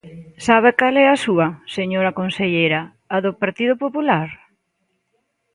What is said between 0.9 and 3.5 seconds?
é a súa, señora conselleira, a do